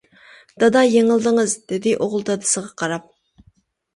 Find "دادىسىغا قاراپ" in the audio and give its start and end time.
2.31-3.05